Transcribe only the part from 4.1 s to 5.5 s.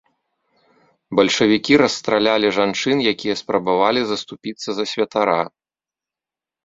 заступіцца за святара.